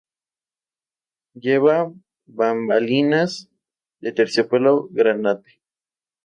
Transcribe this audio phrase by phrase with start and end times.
[1.43, 1.75] Lleva
[2.39, 3.31] bambalinas
[4.01, 5.51] de terciopelo granate.